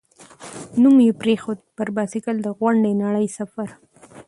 نوم 0.81 0.97
یې 1.05 1.11
پرېښود، 1.21 1.59
«پر 1.75 1.87
بایسکل 1.95 2.37
د 2.41 2.47
غونډې 2.59 2.91
نړۍ 3.03 3.27
سفر». 3.37 3.67